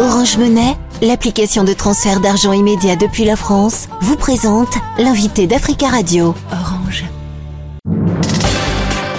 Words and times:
Orange 0.00 0.38
Monnaie, 0.38 0.76
l'application 1.02 1.64
de 1.64 1.72
transfert 1.72 2.20
d'argent 2.20 2.52
immédiat 2.52 2.94
depuis 2.94 3.24
la 3.24 3.34
France, 3.34 3.88
vous 4.00 4.16
présente 4.16 4.72
l'invité 4.96 5.48
d'Africa 5.48 5.88
Radio. 5.88 6.36
Orange. 6.52 7.04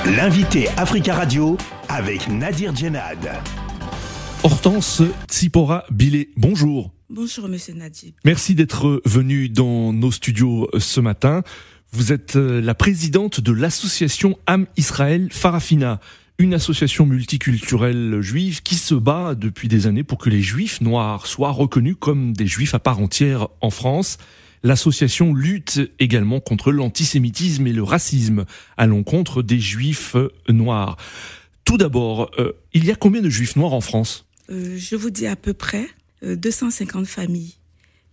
L'invité 0.05 0.69
Africa 0.77 1.15
Radio 1.15 1.57
avec 1.89 2.29
Nadir 2.29 2.73
Djenad. 2.73 3.17
Hortense 4.43 5.01
Tsipora 5.27 5.83
Bilé, 5.91 6.29
bonjour. 6.37 6.91
Bonjour 7.09 7.49
Monsieur 7.49 7.73
Nadir. 7.73 8.13
Merci 8.23 8.55
d'être 8.55 9.01
venu 9.03 9.49
dans 9.49 9.91
nos 9.91 10.11
studios 10.11 10.69
ce 10.77 11.01
matin. 11.01 11.43
Vous 11.91 12.13
êtes 12.13 12.37
euh, 12.37 12.61
la 12.61 12.75
présidente 12.75 13.41
de 13.41 13.51
l'association 13.51 14.37
Am 14.45 14.65
Israël 14.77 15.27
Farafina, 15.29 15.99
une 16.39 16.53
association 16.53 17.05
multiculturelle 17.05 18.21
juive 18.21 18.63
qui 18.63 18.75
se 18.75 18.95
bat 18.95 19.35
depuis 19.35 19.67
des 19.67 19.87
années 19.87 20.03
pour 20.03 20.17
que 20.17 20.29
les 20.29 20.41
juifs 20.41 20.79
noirs 20.79 21.27
soient 21.27 21.51
reconnus 21.51 21.97
comme 21.99 22.31
des 22.31 22.47
juifs 22.47 22.73
à 22.73 22.79
part 22.79 22.99
entière 22.99 23.49
en 23.59 23.69
France. 23.69 24.17
L'association 24.63 25.33
lutte 25.33 25.81
également 25.99 26.39
contre 26.39 26.71
l'antisémitisme 26.71 27.67
et 27.67 27.73
le 27.73 27.83
racisme 27.83 28.45
à 28.77 28.87
l'encontre 28.87 29.43
des 29.43 29.59
juifs 29.59 30.15
noirs. 30.47 30.95
Tout 31.65 31.77
d'abord, 31.77 32.31
euh, 32.39 32.53
il 32.73 32.85
y 32.85 32.91
a 32.91 32.95
combien 32.95 33.21
de 33.21 33.29
juifs 33.29 33.57
noirs 33.57 33.73
en 33.73 33.81
France? 33.81 34.25
Euh, 34.49 34.77
Je 34.77 34.95
vous 34.95 35.09
dis 35.09 35.27
à 35.27 35.35
peu 35.35 35.53
près 35.53 35.87
250 36.23 37.05
familles 37.05 37.55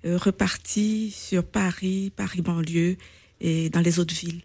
reparties 0.04 1.10
sur 1.10 1.44
Paris, 1.44 2.12
Paris 2.14 2.42
banlieue 2.42 2.96
et 3.40 3.70
dans 3.70 3.80
les 3.80 3.98
autres 3.98 4.14
villes 4.14 4.42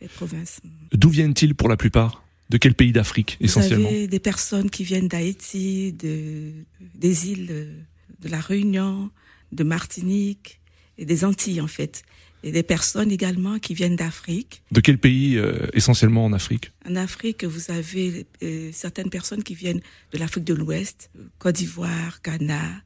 et 0.00 0.08
provinces. 0.08 0.60
D'où 0.92 1.08
viennent-ils 1.08 1.54
pour 1.54 1.68
la 1.68 1.76
plupart? 1.76 2.22
De 2.48 2.56
quel 2.56 2.74
pays 2.74 2.92
d'Afrique 2.92 3.36
essentiellement 3.40 3.88
Vous 3.88 3.94
avez 3.94 4.08
des 4.08 4.20
personnes 4.20 4.70
qui 4.70 4.84
viennent 4.84 5.08
d'Haïti, 5.08 5.92
de, 5.92 6.52
des 6.94 7.30
îles 7.30 7.86
de 8.20 8.28
la 8.28 8.40
Réunion, 8.40 9.10
de 9.52 9.64
Martinique 9.64 10.60
et 10.96 11.04
des 11.04 11.24
Antilles 11.24 11.60
en 11.60 11.66
fait. 11.66 12.02
Et 12.44 12.52
des 12.52 12.62
personnes 12.62 13.10
également 13.10 13.58
qui 13.58 13.74
viennent 13.74 13.96
d'Afrique. 13.96 14.62
De 14.70 14.80
quel 14.80 14.96
pays 14.96 15.36
euh, 15.36 15.66
essentiellement 15.72 16.24
en 16.24 16.32
Afrique 16.32 16.70
En 16.88 16.94
Afrique, 16.94 17.42
vous 17.42 17.72
avez 17.72 18.26
euh, 18.44 18.70
certaines 18.72 19.10
personnes 19.10 19.42
qui 19.42 19.56
viennent 19.56 19.80
de 20.12 20.18
l'Afrique 20.18 20.44
de 20.44 20.54
l'Ouest, 20.54 21.10
Côte 21.40 21.56
d'Ivoire, 21.56 22.20
Ghana, 22.24 22.82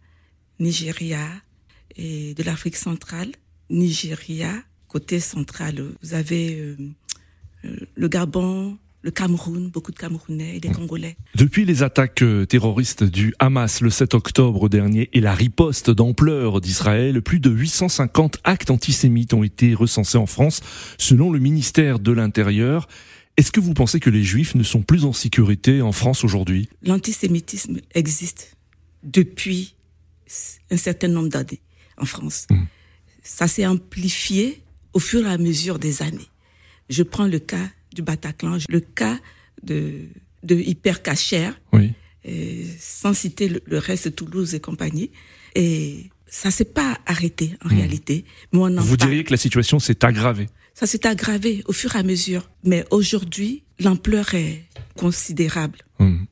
Nigeria 0.59 1.29
et 1.97 2.33
de 2.33 2.43
l'Afrique 2.43 2.77
centrale, 2.77 3.33
Nigeria, 3.69 4.63
côté 4.89 5.21
central, 5.21 5.83
vous 6.03 6.15
avez 6.15 6.59
euh, 6.59 6.77
euh, 7.65 7.77
le 7.95 8.09
Gabon, 8.09 8.79
le 9.03 9.11
Cameroun, 9.11 9.69
beaucoup 9.69 9.91
de 9.91 9.99
Camerounais 9.99 10.57
et 10.57 10.61
des 10.61 10.71
Congolais. 10.71 11.17
Depuis 11.35 11.65
les 11.65 11.83
attaques 11.83 12.23
euh, 12.23 12.47
terroristes 12.47 13.03
du 13.03 13.35
Hamas 13.41 13.81
le 13.81 13.91
7 13.91 14.15
octobre 14.15 14.69
dernier 14.69 15.11
et 15.13 15.21
la 15.21 15.35
riposte 15.35 15.91
d'ampleur 15.91 16.61
d'Israël, 16.61 17.21
plus 17.21 17.41
de 17.41 17.51
850 17.51 18.39
actes 18.45 18.71
antisémites 18.71 19.35
ont 19.35 19.43
été 19.43 19.75
recensés 19.75 20.19
en 20.19 20.27
France, 20.27 20.61
selon 20.99 21.31
le 21.33 21.41
ministère 21.41 21.99
de 21.99 22.13
l'Intérieur. 22.13 22.87
Est-ce 23.37 23.51
que 23.51 23.61
vous 23.61 23.75
pensez 23.75 23.99
que 23.99 24.11
les 24.11 24.23
Juifs 24.23 24.55
ne 24.55 24.63
sont 24.63 24.83
plus 24.83 25.05
en 25.05 25.13
sécurité 25.13 25.83
en 25.83 25.93
France 25.93 26.23
aujourd'hui? 26.23 26.69
L'antisémitisme 26.83 27.81
existe 27.95 28.57
depuis 29.03 29.75
un 30.71 30.77
certain 30.77 31.09
nombre 31.09 31.29
d'années 31.29 31.61
en 31.99 32.05
France. 32.05 32.47
Mmh. 32.51 32.63
Ça 33.23 33.49
s'est 33.49 33.67
amplifié 33.67 34.63
au 34.93 34.99
fur 35.01 35.27
et 35.27 35.31
à 35.31 35.39
mesure 35.39 35.79
des 35.79 36.03
années. 36.03 36.29
Je 36.89 37.03
prends 37.03 37.27
le 37.27 37.39
cas 37.39 37.69
du 37.95 38.03
Bataclan, 38.03 38.59
le 38.69 38.81
cas 38.81 39.19
de, 39.63 40.07
de 40.43 40.57
Hypercacher, 40.57 41.51
oui. 41.73 41.93
sans 42.79 43.15
citer 43.15 43.49
le, 43.49 43.79
reste, 43.79 44.15
Toulouse 44.15 44.55
et 44.55 44.61
compagnie. 44.61 45.11
Et 45.55 46.11
ça 46.27 46.51
s'est 46.51 46.65
pas 46.65 46.99
arrêté 47.07 47.57
en 47.63 47.69
mmh. 47.69 47.77
réalité. 47.77 48.25
Mais 48.53 48.59
on 48.59 48.81
Vous 48.81 48.97
diriez 48.97 49.23
que 49.23 49.33
la 49.33 49.37
situation 49.37 49.79
s'est 49.79 50.05
aggravée 50.05 50.49
Ça 50.75 50.87
s'est 50.87 51.07
aggravé 51.07 51.63
au 51.67 51.73
fur 51.73 51.95
et 51.95 51.99
à 51.99 52.03
mesure. 52.03 52.51
Mais 52.65 52.85
aujourd'hui, 52.91 53.65
l'ampleur 53.79 54.35
est 54.35 54.65
considérable. 54.97 55.79
Mmh. 55.99 56.25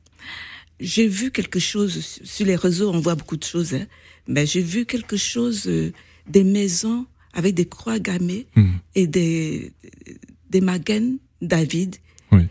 J'ai 0.79 1.07
vu 1.07 1.29
quelque 1.29 1.59
chose 1.59 2.19
sur 2.23 2.45
les 2.47 2.55
réseaux, 2.55 2.91
on 2.91 2.99
voit 2.99 3.13
beaucoup 3.13 3.37
de 3.37 3.43
choses, 3.43 3.75
hein, 3.75 3.85
mais 4.27 4.47
j'ai 4.47 4.63
vu 4.63 4.87
quelque 4.87 5.15
chose 5.15 5.67
euh, 5.67 5.93
des 6.27 6.43
maisons 6.43 7.05
avec 7.33 7.53
des 7.53 7.67
croix 7.67 7.99
gammées 7.99 8.47
mmh. 8.55 8.71
et 8.95 9.05
des, 9.05 9.73
des 10.49 10.61
maguen 10.61 11.19
David 11.41 11.97
oui. 12.31 12.47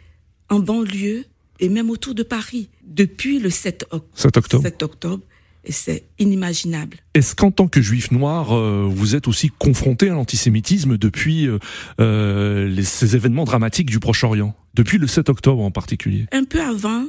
en 0.48 0.60
banlieue 0.60 1.24
et 1.60 1.68
même 1.68 1.90
autour 1.90 2.14
de 2.14 2.22
Paris 2.22 2.68
depuis 2.84 3.38
le 3.38 3.50
7, 3.50 3.86
7 4.14 4.36
octobre. 4.36 4.62
7 4.62 4.82
octobre 4.82 5.24
et 5.64 5.72
c'est 5.72 6.04
inimaginable. 6.18 6.98
Est-ce 7.14 7.34
qu'en 7.34 7.50
tant 7.50 7.68
que 7.68 7.82
juif 7.82 8.10
noir, 8.10 8.56
euh, 8.56 8.88
vous 8.90 9.14
êtes 9.14 9.28
aussi 9.28 9.50
confronté 9.50 10.08
à 10.08 10.14
l'antisémitisme 10.14 10.96
depuis 10.96 11.46
euh, 11.46 11.58
euh, 12.00 12.68
les, 12.68 12.82
ces 12.82 13.14
événements 13.14 13.44
dramatiques 13.44 13.90
du 13.90 14.00
Proche-Orient 14.00 14.54
Depuis 14.74 14.98
le 14.98 15.06
7 15.06 15.28
octobre 15.28 15.62
en 15.62 15.70
particulier? 15.70 16.26
Un 16.32 16.44
peu 16.44 16.62
avant, 16.62 17.04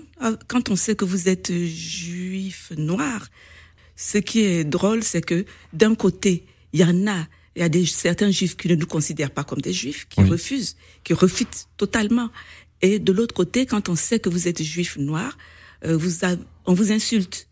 quand 0.47 0.69
on 0.69 0.75
sait 0.75 0.95
que 0.95 1.05
vous 1.05 1.29
êtes 1.29 1.51
juif 1.53 2.73
noir, 2.77 3.27
ce 3.95 4.17
qui 4.17 4.41
est 4.41 4.63
drôle, 4.63 5.03
c'est 5.03 5.21
que 5.21 5.45
d'un 5.71 5.95
côté, 5.95 6.43
il 6.73 6.81
y 6.81 6.83
en 6.83 7.07
a 7.07 7.27
il 7.55 7.61
y 7.61 7.65
a 7.65 7.69
des, 7.69 7.85
certains 7.85 8.31
juifs 8.31 8.55
qui 8.55 8.67
ne 8.69 8.75
nous 8.75 8.85
considèrent 8.85 9.31
pas 9.31 9.43
comme 9.43 9.61
des 9.61 9.73
juifs, 9.73 10.07
qui 10.09 10.21
oui. 10.21 10.29
refusent, 10.29 10.77
qui 11.03 11.13
refutent 11.13 11.67
totalement. 11.77 12.29
Et 12.81 12.99
de 12.99 13.11
l'autre 13.11 13.33
côté, 13.33 13.65
quand 13.65 13.89
on 13.89 13.95
sait 13.95 14.19
que 14.19 14.29
vous 14.29 14.47
êtes 14.47 14.61
juif 14.61 14.97
noir, 14.97 15.37
euh, 15.85 15.97
vous 15.97 16.25
a, 16.25 16.35
on 16.65 16.73
vous 16.73 16.91
insulte. 16.91 17.47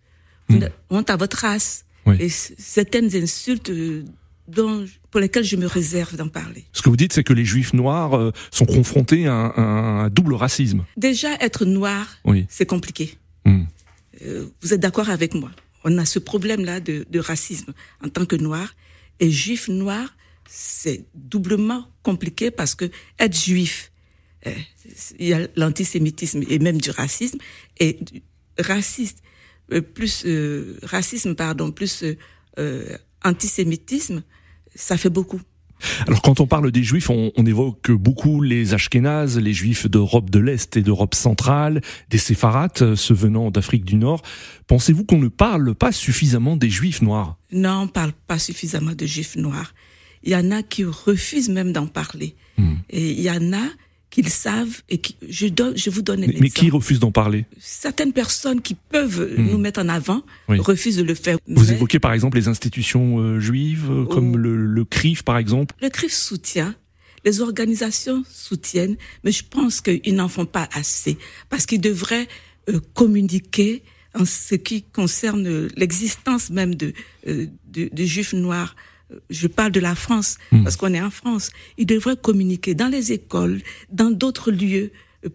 Mm. 0.47 0.65
On 0.89 1.03
à 1.03 1.15
votre 1.17 1.37
race. 1.37 1.85
Oui. 2.05 2.15
Et 2.19 2.29
certaines 2.29 3.13
insultes 3.15 3.69
euh, 3.69 4.03
dont, 4.47 4.85
pour 5.11 5.19
lesquelles 5.19 5.43
je 5.43 5.57
me 5.57 5.67
réserve 5.67 6.15
d'en 6.15 6.29
parler. 6.29 6.65
Ce 6.71 6.81
que 6.81 6.89
vous 6.89 6.95
dites, 6.95 7.13
c'est 7.13 7.23
que 7.23 7.33
les 7.33 7.45
juifs 7.45 7.73
noirs 7.73 8.17
euh, 8.17 8.31
sont 8.51 8.65
confrontés 8.65 9.27
à 9.27 9.33
un, 9.33 9.49
à 9.49 9.61
un, 9.61 10.09
double 10.09 10.33
racisme. 10.33 10.85
Déjà, 10.97 11.33
être 11.41 11.65
noir, 11.65 12.07
oui. 12.23 12.45
c'est 12.49 12.65
compliqué. 12.65 13.17
Mm. 13.45 13.63
vous 14.61 14.73
êtes 14.73 14.79
d'accord 14.79 15.09
avec 15.09 15.33
moi 15.33 15.51
On 15.83 15.97
a 15.97 16.05
ce 16.05 16.19
problème-là 16.19 16.79
de, 16.79 17.05
de 17.09 17.19
racisme 17.19 17.73
en 18.03 18.09
tant 18.09 18.25
que 18.25 18.35
noir 18.35 18.73
et 19.19 19.29
juif 19.31 19.67
noir, 19.67 20.15
c'est 20.47 21.05
doublement 21.13 21.87
compliqué 22.03 22.51
parce 22.51 22.75
que 22.75 22.89
être 23.19 23.37
juif, 23.37 23.91
euh, 24.47 24.53
il 25.19 25.27
y 25.27 25.33
a 25.33 25.47
l'antisémitisme 25.55 26.43
et 26.49 26.59
même 26.59 26.79
du 26.79 26.91
racisme 26.91 27.39
et 27.79 27.99
raciste 28.57 29.21
euh, 29.71 29.81
plus 29.81 30.23
euh, 30.25 30.79
racisme 30.83 31.35
pardon 31.35 31.71
plus 31.71 32.03
euh, 32.57 32.97
antisémitisme, 33.23 34.23
ça 34.73 34.97
fait 34.97 35.09
beaucoup. 35.09 35.41
Alors 36.07 36.21
quand 36.21 36.39
on 36.39 36.47
parle 36.47 36.71
des 36.71 36.83
juifs, 36.83 37.09
on, 37.09 37.31
on 37.35 37.45
évoque 37.45 37.91
beaucoup 37.91 38.41
les 38.41 38.73
Ashkénazes, 38.73 39.37
les 39.37 39.53
juifs 39.53 39.87
d'Europe 39.87 40.29
de 40.29 40.39
l'Est 40.39 40.77
et 40.77 40.81
d'Europe 40.81 41.15
centrale, 41.15 41.81
des 42.09 42.17
sépharates, 42.17 42.95
ceux 42.95 43.13
venant 43.13 43.51
d'Afrique 43.51 43.85
du 43.85 43.95
Nord. 43.95 44.21
Pensez-vous 44.67 45.03
qu'on 45.05 45.19
ne 45.19 45.27
parle 45.27 45.75
pas 45.75 45.91
suffisamment 45.91 46.57
des 46.57 46.69
juifs 46.69 47.01
noirs? 47.01 47.37
Non, 47.51 47.81
on 47.81 47.85
ne 47.85 47.91
parle 47.91 48.13
pas 48.27 48.39
suffisamment 48.39 48.93
de 48.93 49.05
juifs 49.05 49.35
noirs. 49.35 49.73
Il 50.23 50.31
y 50.31 50.35
en 50.35 50.51
a 50.51 50.63
qui 50.63 50.83
refusent 50.83 51.49
même 51.49 51.71
d'en 51.71 51.87
parler. 51.87 52.35
Hmm. 52.57 52.75
Et 52.89 53.11
il 53.11 53.21
y 53.21 53.31
en 53.31 53.53
a 53.53 53.65
qu'ils 54.09 54.29
savent 54.29 54.81
et 54.89 54.97
qui, 54.97 55.15
je, 55.27 55.47
donne, 55.47 55.77
je 55.77 55.89
vous 55.89 56.01
donne 56.01 56.19
un 56.23 56.27
mais, 56.27 56.33
exemple. 56.33 56.43
Mais 56.43 56.49
qui 56.49 56.69
refuse 56.69 56.99
d'en 56.99 57.11
parler? 57.11 57.45
Certaines 57.59 58.13
personnes 58.13 58.61
qui 58.61 58.75
peuvent 58.75 59.35
mmh. 59.37 59.51
nous 59.51 59.57
mettre 59.57 59.79
en 59.81 59.89
avant 59.89 60.23
oui. 60.47 60.59
refusent 60.59 60.97
de 60.97 61.03
le 61.03 61.15
faire. 61.15 61.37
Vous 61.47 61.65
mais... 61.65 61.73
évoquez 61.73 61.99
par 61.99 62.13
exemple 62.13 62.37
les 62.37 62.47
institutions 62.47 63.19
euh, 63.19 63.39
juives, 63.39 63.89
euh, 63.89 64.05
oh. 64.05 64.13
comme 64.13 64.37
le, 64.37 64.55
le 64.55 64.85
CRIF 64.85 65.23
par 65.23 65.37
exemple 65.37 65.75
Le 65.81 65.89
CRIF 65.89 66.11
soutient, 66.11 66.75
les 67.23 67.41
organisations 67.41 68.23
soutiennent, 68.29 68.97
mais 69.23 69.31
je 69.31 69.43
pense 69.47 69.81
qu'ils 69.81 70.15
n'en 70.15 70.27
font 70.29 70.45
pas 70.45 70.67
assez 70.73 71.17
parce 71.49 71.65
qu'ils 71.65 71.81
devraient 71.81 72.27
euh, 72.69 72.79
communiquer 72.93 73.83
en 74.15 74.25
ce 74.25 74.55
qui 74.55 74.81
concerne 74.81 75.67
l'existence 75.75 76.49
même 76.49 76.73
de, 76.73 76.93
de, 77.25 77.49
de 77.71 78.03
juifs 78.05 78.33
noirs 78.33 78.75
je 79.29 79.47
parle 79.47 79.71
de 79.71 79.79
la 79.79 79.95
France, 79.95 80.37
mmh. 80.51 80.63
parce 80.63 80.75
qu'on 80.75 80.93
est 80.93 81.01
en 81.01 81.09
France, 81.09 81.49
ils 81.77 81.85
devraient 81.85 82.17
communiquer 82.17 82.75
dans 82.75 82.87
les 82.87 83.11
écoles, 83.11 83.61
dans 83.91 84.11
d'autres 84.11 84.51
lieux, 84.51 84.91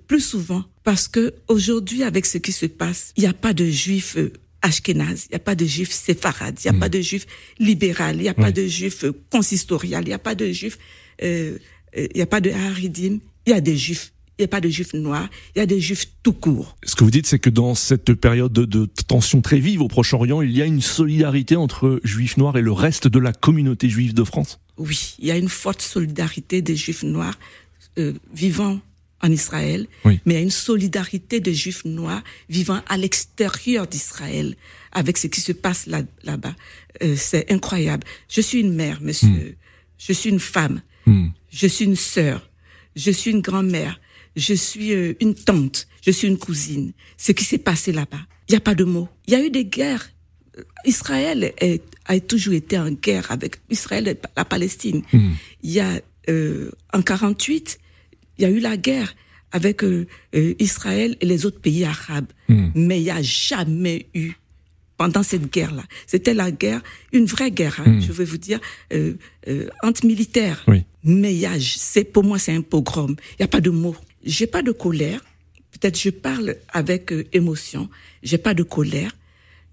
plus 0.07 0.21
souvent, 0.21 0.65
parce 0.83 1.09
que 1.09 1.35
aujourd'hui, 1.49 2.03
avec 2.03 2.27
ce 2.27 2.39
qui 2.39 2.53
se 2.53 2.67
passe, 2.67 3.13
il 3.17 3.23
n'y 3.23 3.27
a 3.29 3.35
pas 3.35 3.53
de 3.53 3.67
juifs 3.67 4.17
ashkénazes, 4.63 5.27
il 5.27 5.33
n'y 5.33 5.37
a 5.37 5.41
pas 5.41 5.55
de 5.55 5.67
juifs 5.67 5.93
séfarades, 5.93 6.59
il 6.61 6.67
n'y 6.67 6.71
a 6.71 6.73
mmh. 6.73 6.81
pas 6.81 6.89
de 6.89 7.01
juifs 7.01 7.27
libéral, 7.59 8.17
il 8.17 8.23
n'y 8.23 8.29
a 8.29 8.35
oui. 8.37 8.45
pas 8.45 8.53
de 8.53 8.67
juifs 8.67 9.05
consistorial, 9.31 10.05
il 10.05 10.09
n'y 10.09 10.15
a 10.15 10.19
pas 10.19 10.35
de 10.35 10.51
juifs, 10.51 10.79
euh, 11.23 11.59
il 11.97 12.17
n'y 12.17 12.23
a 12.23 12.27
pas 12.27 12.41
de 12.41 12.51
haridim, 12.51 13.19
il 13.47 13.51
y 13.51 13.53
a 13.53 13.61
des 13.61 13.77
juifs 13.77 14.14
il 14.39 14.43
n'y 14.43 14.45
a 14.47 14.49
pas 14.49 14.61
de 14.61 14.69
juifs 14.69 14.95
noirs, 14.95 15.29
il 15.55 15.59
y 15.61 15.63
a 15.63 15.67
des 15.67 15.81
juifs 15.81 16.07
tout 16.23 16.33
court. 16.33 16.77
Ce 16.85 16.95
que 16.97 17.05
vous 17.05 17.11
dites, 17.11 17.27
c'est 17.27 17.39
que 17.39 17.51
dans 17.51 17.75
cette 17.75 18.15
période 18.15 18.53
de, 18.53 18.65
de 18.65 18.89
tension 19.07 19.41
très 19.43 19.59
vive 19.61 19.81
au 19.81 19.89
Proche-Orient, 19.89 20.43
il 20.43 20.51
y 20.51 20.61
a 20.63 20.65
une 20.65 20.81
solidarité 20.81 21.57
entre 21.57 22.01
juifs 22.05 22.37
noirs 22.37 22.57
et 22.57 22.63
le 22.63 22.73
reste 22.73 23.07
de 23.07 23.19
la 23.19 23.33
communauté 23.33 23.89
juive 23.89 24.13
de 24.15 24.25
France? 24.25 24.59
Oui, 24.77 25.15
il 25.21 25.27
y 25.27 25.31
a 25.31 25.37
une 25.37 25.49
forte 25.49 25.83
solidarité 25.83 26.63
des 26.63 26.75
juifs 26.75 27.05
noirs 27.05 27.39
euh, 27.99 28.13
vivant 28.35 28.81
en 29.23 29.31
Israël, 29.31 29.87
Oui. 30.05 30.21
mais 30.27 30.35
il 30.35 30.37
y 30.37 30.41
a 30.41 30.43
une 30.43 30.51
solidarité 30.51 31.41
de 31.41 31.53
juifs 31.53 31.85
noirs 31.85 32.23
vivant 32.49 32.83
à 32.89 32.97
l'extérieur 32.97 33.87
d'Israël 33.87 34.57
avec 34.93 35.17
ce 35.17 35.29
qui 35.29 35.41
se 35.41 35.53
passe 35.53 35.87
là, 35.87 36.03
là-bas. 36.25 36.55
Euh, 37.03 37.15
c'est 37.17 37.51
incroyable. 37.53 38.05
Je 38.29 38.41
suis 38.41 38.61
une 38.61 38.75
mère, 38.75 39.01
monsieur. 39.01 39.57
Je 39.97 40.13
suis 40.13 40.29
une 40.29 40.41
femme. 40.41 40.83
Hmm. 41.07 41.29
Je 41.51 41.67
suis 41.67 41.85
une 41.85 41.97
sœur. 41.97 42.51
Je 42.97 43.11
suis 43.11 43.31
une 43.31 43.41
grand-mère. 43.41 44.01
Je 44.37 44.55
suis 44.55 44.93
euh, 44.93 45.15
une 45.21 45.35
tante. 45.35 45.87
Je 46.05 46.11
suis 46.11 46.29
une 46.29 46.39
cousine. 46.39 46.93
Ce 47.17 47.33
qui 47.33 47.45
s'est 47.45 47.59
passé 47.59 47.93
là-bas, 47.93 48.21
il 48.49 48.53
n'y 48.53 48.57
a 48.57 48.61
pas 48.61 48.75
de 48.75 48.85
mots. 48.85 49.09
Il 49.27 49.33
y 49.33 49.37
a 49.37 49.45
eu 49.45 49.51
des 49.51 49.65
guerres. 49.65 50.11
Euh, 50.59 50.63
Israël 50.85 51.53
est- 51.59 51.83
a 52.07 52.19
toujours 52.21 52.55
été 52.55 52.79
en 52.79 52.91
guerre 52.91 53.31
avec 53.31 53.57
Israël 53.71 54.07
et 54.09 54.17
la 54.37 54.45
Palestine. 54.45 55.03
Il 55.63 55.71
y 55.71 55.81
a 55.81 56.01
euh, 56.29 56.71
en 56.93 57.03
48, 57.03 57.79
il 58.39 58.43
y 58.43 58.45
a 58.47 58.51
eu 58.51 58.59
la 58.61 58.77
guerre 58.77 59.15
avec 59.53 59.85
euh, 59.85 60.07
euh, 60.35 60.55
Israël 60.59 61.17
et 61.21 61.27
les 61.27 61.47
autres 61.47 61.61
pays 61.61 61.85
arabes. 61.85 62.27
Mais 62.75 62.99
il 63.01 63.05
n'y 63.05 63.11
a 63.11 63.23
jamais 63.23 64.07
eu 64.15 64.33
pendant 64.97 65.23
cette 65.23 65.51
guerre-là. 65.53 65.85
C'était 66.07 66.35
la 66.35 66.51
guerre, 66.51 66.83
une 67.13 67.27
vraie 67.27 67.51
guerre, 67.51 67.81
hein, 67.85 67.99
je 68.01 68.13
vais 68.13 68.25
vous 68.25 68.37
dire, 68.39 68.61
euh, 68.93 69.15
euh, 69.49 69.69
anti-militaire. 69.83 70.63
Oui. 70.69 70.85
Mais 71.05 71.35
il 71.35 71.41
y 71.41 71.47
a, 71.47 71.53
c'est, 71.61 72.05
pour 72.05 72.25
moi, 72.25 72.39
c'est 72.39 72.53
un 72.55 72.63
pogrom. 72.63 73.17
Il 73.33 73.37
n'y 73.41 73.45
a 73.45 73.49
pas 73.49 73.61
de 73.61 73.71
mots. 73.71 73.97
J'ai 74.25 74.47
pas 74.47 74.63
de 74.63 74.73
colère. 74.73 75.21
Peut-être 75.73 75.99
je 75.99 76.11
parle 76.11 76.57
avec 76.73 77.13
euh, 77.13 77.25
émotion. 77.33 77.89
J'ai 78.23 78.39
pas 78.39 78.55
de 78.55 78.63
colère. 78.63 79.17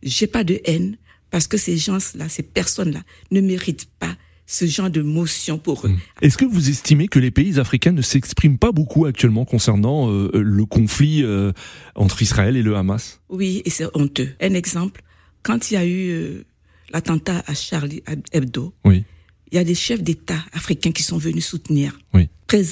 J'ai 0.03 0.27
pas 0.27 0.43
de 0.43 0.59
haine. 0.65 0.97
Parce 1.29 1.47
que 1.47 1.57
ces 1.57 1.77
gens-là, 1.77 2.27
ces 2.27 2.43
personnes-là, 2.43 3.03
ne 3.31 3.39
méritent 3.39 3.87
pas 3.99 4.15
ce 4.45 4.65
genre 4.65 4.89
de 4.89 5.01
motion 5.01 5.57
pour 5.57 5.87
eux. 5.87 5.91
Est-ce 6.21 6.37
que 6.37 6.43
vous 6.43 6.69
estimez 6.69 7.07
que 7.07 7.19
les 7.19 7.31
pays 7.31 7.57
africains 7.57 7.93
ne 7.93 8.01
s'expriment 8.01 8.57
pas 8.57 8.73
beaucoup 8.73 9.05
actuellement 9.05 9.45
concernant 9.45 10.11
euh, 10.11 10.29
le 10.33 10.65
conflit 10.65 11.23
euh, 11.23 11.53
entre 11.95 12.21
Israël 12.21 12.57
et 12.57 12.63
le 12.63 12.75
Hamas? 12.75 13.21
Oui, 13.29 13.61
et 13.63 13.69
c'est 13.69 13.85
honteux. 13.93 14.31
Un 14.41 14.53
exemple, 14.55 15.03
quand 15.41 15.71
il 15.71 15.75
y 15.75 15.77
a 15.77 15.85
eu 15.85 16.09
euh, 16.09 16.43
l'attentat 16.91 17.43
à 17.47 17.53
Charlie 17.53 18.03
Hebdo, 18.33 18.73
Oui. 18.83 19.05
il 19.51 19.55
y 19.55 19.57
a 19.57 19.63
des 19.63 19.75
chefs 19.75 20.03
d'État 20.03 20.43
africains 20.51 20.91
qui 20.91 21.03
sont 21.03 21.17
venus 21.17 21.45
soutenir. 21.45 21.97
Oui. 22.13 22.27
Prés- 22.47 22.65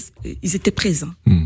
ils 0.43 0.55
étaient 0.57 0.71
présents. 0.71 1.13
Hmm. 1.25 1.45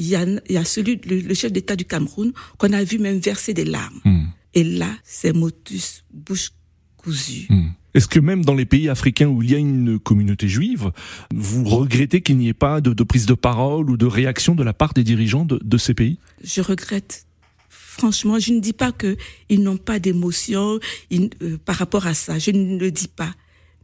Il 0.00 0.08
y 0.08 0.16
a, 0.16 0.24
il 0.24 0.54
y 0.54 0.56
a 0.56 0.64
celui, 0.64 0.98
le, 1.04 1.20
le 1.20 1.34
chef 1.34 1.52
d'État 1.52 1.76
du 1.76 1.84
Cameroun, 1.84 2.32
qu'on 2.56 2.72
a 2.72 2.82
vu 2.82 2.98
même 2.98 3.18
verser 3.18 3.52
des 3.52 3.66
larmes. 3.66 4.00
Hmm. 4.06 4.28
Et 4.54 4.64
là, 4.64 4.88
c'est 5.04 5.34
motus, 5.34 6.04
bouche 6.10 6.52
cousue. 6.96 7.46
Hmm. 7.50 7.68
Est-ce 7.92 8.08
que 8.08 8.18
même 8.18 8.42
dans 8.42 8.54
les 8.54 8.64
pays 8.64 8.88
africains 8.88 9.28
où 9.28 9.42
il 9.42 9.50
y 9.50 9.54
a 9.54 9.58
une 9.58 9.98
communauté 9.98 10.48
juive, 10.48 10.90
vous 11.34 11.64
regrettez 11.64 12.22
qu'il 12.22 12.38
n'y 12.38 12.48
ait 12.48 12.54
pas 12.54 12.80
de, 12.80 12.94
de 12.94 13.04
prise 13.04 13.26
de 13.26 13.34
parole 13.34 13.90
ou 13.90 13.96
de 13.98 14.06
réaction 14.06 14.54
de 14.54 14.64
la 14.64 14.72
part 14.72 14.94
des 14.94 15.04
dirigeants 15.04 15.44
de, 15.44 15.60
de 15.62 15.76
ces 15.76 15.92
pays? 15.92 16.18
Je 16.42 16.62
regrette. 16.62 17.26
Franchement, 17.68 18.38
je 18.38 18.52
ne 18.54 18.60
dis 18.60 18.72
pas 18.72 18.92
que 18.92 19.16
ils 19.50 19.62
n'ont 19.62 19.76
pas 19.76 19.98
d'émotion 19.98 20.78
euh, 21.12 21.58
par 21.64 21.76
rapport 21.76 22.06
à 22.06 22.14
ça. 22.14 22.38
Je 22.38 22.52
ne 22.52 22.78
le 22.78 22.90
dis 22.90 23.08
pas. 23.08 23.34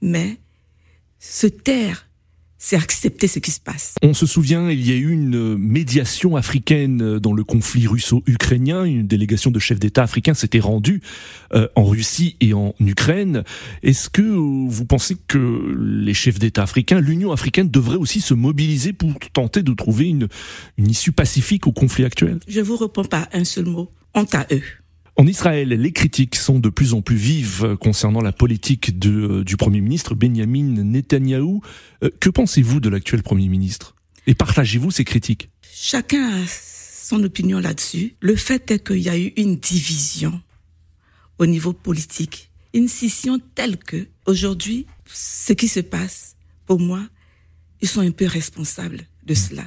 Mais 0.00 0.38
se 1.18 1.46
taire, 1.48 2.08
c'est 2.58 2.76
accepter 2.76 3.28
ce 3.28 3.38
qui 3.38 3.50
se 3.50 3.60
passe. 3.60 3.94
On 4.02 4.14
se 4.14 4.26
souvient, 4.26 4.70
il 4.70 4.86
y 4.86 4.92
a 4.92 4.96
eu 4.96 5.10
une 5.10 5.56
médiation 5.56 6.36
africaine 6.36 7.18
dans 7.18 7.32
le 7.32 7.44
conflit 7.44 7.86
russo-ukrainien. 7.86 8.84
Une 8.84 9.06
délégation 9.06 9.50
de 9.50 9.58
chefs 9.58 9.78
d'État 9.78 10.02
africains 10.02 10.34
s'était 10.34 10.60
rendue 10.60 11.02
euh, 11.54 11.68
en 11.74 11.84
Russie 11.84 12.36
et 12.40 12.54
en 12.54 12.74
Ukraine. 12.80 13.44
Est-ce 13.82 14.08
que 14.08 14.22
vous 14.22 14.84
pensez 14.84 15.16
que 15.28 15.76
les 15.78 16.14
chefs 16.14 16.38
d'État 16.38 16.62
africains, 16.62 17.00
l'Union 17.00 17.32
africaine, 17.32 17.68
devrait 17.68 17.96
aussi 17.96 18.20
se 18.20 18.34
mobiliser 18.34 18.92
pour 18.92 19.12
tenter 19.32 19.62
de 19.62 19.72
trouver 19.72 20.08
une, 20.08 20.28
une 20.78 20.90
issue 20.90 21.12
pacifique 21.12 21.66
au 21.66 21.72
conflit 21.72 22.04
actuel? 22.04 22.38
Je 22.48 22.60
vous 22.60 22.76
réponds 22.76 23.04
pas 23.04 23.28
un 23.32 23.44
seul 23.44 23.66
mot. 23.66 23.90
Honte 24.14 24.34
à 24.34 24.46
eux. 24.50 24.62
En 25.18 25.26
Israël, 25.26 25.68
les 25.70 25.92
critiques 25.92 26.36
sont 26.36 26.58
de 26.58 26.68
plus 26.68 26.92
en 26.92 27.00
plus 27.00 27.16
vives 27.16 27.76
concernant 27.80 28.20
la 28.20 28.32
politique 28.32 28.98
de- 28.98 29.42
du 29.44 29.56
Premier 29.56 29.80
ministre 29.80 30.14
Benjamin 30.14 30.82
Netanyahou. 30.84 31.62
Euh, 32.02 32.10
Que 32.20 32.28
pensez-vous 32.28 32.80
de 32.80 32.90
l'actuel 32.90 33.22
Premier 33.22 33.48
ministre? 33.48 33.94
Et 34.26 34.34
partagez-vous 34.34 34.90
ces 34.90 35.04
critiques? 35.04 35.48
Chacun 35.62 36.42
a 36.42 36.46
son 36.46 37.22
opinion 37.24 37.58
là-dessus. 37.60 38.16
Le 38.20 38.36
fait 38.36 38.70
est 38.70 38.86
qu'il 38.86 38.98
y 38.98 39.08
a 39.08 39.16
eu 39.18 39.32
une 39.36 39.56
division 39.56 40.38
au 41.38 41.46
niveau 41.46 41.72
politique, 41.72 42.50
une 42.74 42.88
scission 42.88 43.38
telle 43.54 43.78
que 43.78 44.06
aujourd'hui, 44.26 44.86
ce 45.06 45.52
qui 45.54 45.68
se 45.68 45.80
passe, 45.80 46.36
pour 46.66 46.78
moi, 46.80 47.00
ils 47.80 47.88
sont 47.88 48.00
un 48.00 48.10
peu 48.10 48.26
responsables 48.26 49.02
de 49.24 49.34
cela, 49.34 49.64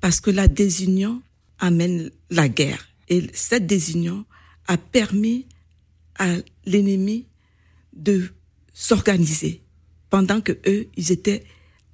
parce 0.00 0.20
que 0.20 0.30
la 0.30 0.46
désunion 0.48 1.20
amène 1.58 2.10
la 2.30 2.48
guerre, 2.48 2.86
et 3.08 3.26
cette 3.32 3.66
désunion 3.66 4.24
a 4.68 4.76
permis 4.76 5.46
à 6.18 6.28
l'ennemi 6.64 7.26
de 7.94 8.30
s'organiser 8.72 9.62
pendant 10.10 10.40
que 10.40 10.52
eux, 10.66 10.86
ils 10.96 11.12
étaient 11.12 11.44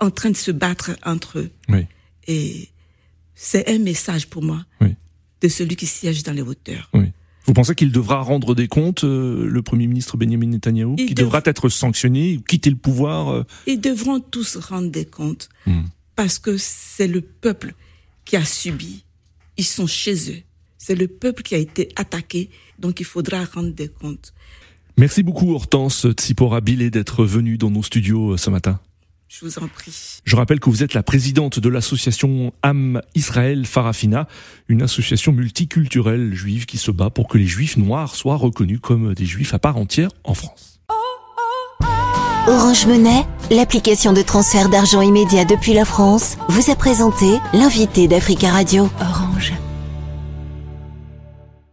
en 0.00 0.10
train 0.10 0.30
de 0.30 0.36
se 0.36 0.50
battre 0.50 0.92
entre 1.04 1.38
eux. 1.38 1.50
Oui. 1.68 1.86
Et 2.26 2.68
c'est 3.34 3.68
un 3.68 3.78
message 3.78 4.28
pour 4.28 4.42
moi 4.42 4.64
Oui. 4.80 4.94
de 5.40 5.48
celui 5.48 5.76
qui 5.76 5.86
siège 5.86 6.22
dans 6.22 6.32
les 6.32 6.42
hauteurs. 6.42 6.90
Oui. 6.94 7.12
Vous 7.46 7.54
pensez 7.54 7.74
qu'il 7.74 7.90
devra 7.90 8.20
rendre 8.22 8.54
des 8.54 8.68
comptes, 8.68 9.02
euh, 9.02 9.46
le 9.46 9.62
Premier 9.62 9.88
ministre 9.88 10.16
Benjamin 10.16 10.58
Qu'il 10.60 11.14
dev- 11.14 11.24
devra 11.24 11.42
être 11.44 11.68
sanctionné, 11.68 12.36
ou 12.36 12.42
quitter 12.42 12.70
le 12.70 12.76
pouvoir 12.76 13.30
euh, 13.30 13.42
Ils 13.66 13.80
devront 13.80 14.20
tous 14.20 14.56
rendre 14.56 14.90
des 14.90 15.04
comptes 15.06 15.48
Hmm. 15.66 15.82
parce 16.14 16.38
que 16.38 16.56
c'est 16.56 17.08
le 17.08 17.20
peuple 17.20 17.74
qui 18.24 18.36
a 18.36 18.44
subi. 18.44 19.04
Ils 19.56 19.64
sont 19.64 19.86
chez 19.88 20.30
eux. 20.32 20.42
C'est 20.84 20.96
le 20.96 21.06
peuple 21.06 21.44
qui 21.44 21.54
a 21.54 21.58
été 21.58 21.90
attaqué, 21.94 22.50
donc 22.80 22.98
il 22.98 23.06
faudra 23.06 23.44
rendre 23.44 23.72
des 23.72 23.86
comptes. 23.86 24.34
Merci 24.96 25.22
beaucoup 25.22 25.54
Hortense 25.54 26.08
Tsipora 26.10 26.60
Bilé 26.60 26.90
d'être 26.90 27.24
venue 27.24 27.56
dans 27.56 27.70
nos 27.70 27.84
studios 27.84 28.32
euh, 28.32 28.36
ce 28.36 28.50
matin. 28.50 28.80
Je 29.28 29.46
vous 29.46 29.60
en 29.60 29.68
prie. 29.68 29.94
Je 30.24 30.34
rappelle 30.34 30.58
que 30.58 30.68
vous 30.68 30.82
êtes 30.82 30.92
la 30.92 31.04
présidente 31.04 31.60
de 31.60 31.68
l'association 31.68 32.52
Am 32.62 33.00
Israël 33.14 33.64
Farafina, 33.64 34.26
une 34.66 34.82
association 34.82 35.30
multiculturelle 35.30 36.34
juive 36.34 36.66
qui 36.66 36.78
se 36.78 36.90
bat 36.90 37.10
pour 37.10 37.28
que 37.28 37.38
les 37.38 37.46
juifs 37.46 37.76
noirs 37.76 38.16
soient 38.16 38.36
reconnus 38.36 38.80
comme 38.82 39.14
des 39.14 39.24
juifs 39.24 39.54
à 39.54 39.60
part 39.60 39.76
entière 39.76 40.10
en 40.24 40.34
France. 40.34 40.80
Orange 42.48 42.86
Monnaie, 42.86 43.24
l'application 43.52 44.12
de 44.12 44.20
transfert 44.20 44.68
d'argent 44.68 45.00
immédiat 45.00 45.44
depuis 45.44 45.74
la 45.74 45.84
France, 45.84 46.38
vous 46.48 46.72
a 46.72 46.74
présenté 46.74 47.38
l'invité 47.54 48.08
d'Africa 48.08 48.50
Radio. 48.50 48.90
Orange. 49.00 49.21